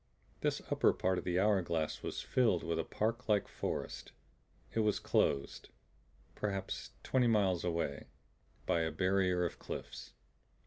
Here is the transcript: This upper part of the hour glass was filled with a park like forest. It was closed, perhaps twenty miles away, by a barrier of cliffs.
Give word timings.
This 0.39 0.63
upper 0.71 0.93
part 0.93 1.19
of 1.19 1.25
the 1.25 1.37
hour 1.39 1.61
glass 1.61 2.01
was 2.01 2.23
filled 2.23 2.63
with 2.63 2.79
a 2.79 2.83
park 2.83 3.29
like 3.29 3.47
forest. 3.47 4.13
It 4.73 4.79
was 4.79 4.97
closed, 4.97 5.69
perhaps 6.33 6.93
twenty 7.03 7.27
miles 7.27 7.63
away, 7.63 8.07
by 8.65 8.79
a 8.81 8.89
barrier 8.91 9.45
of 9.45 9.59
cliffs. 9.59 10.13